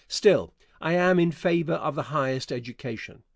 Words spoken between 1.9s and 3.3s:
the highest education.